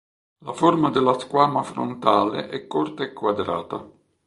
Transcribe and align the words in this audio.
La 0.39 0.53
forma 0.53 0.89
della 0.89 1.13
squama 1.19 1.61
frontale 1.61 2.49
è 2.49 2.65
corta 2.65 3.03
e 3.03 3.13
quadrata. 3.13 3.87